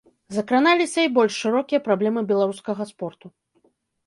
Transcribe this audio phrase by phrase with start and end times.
[0.35, 3.25] Закраналіся і больш шырокія праблемы беларускага спорту.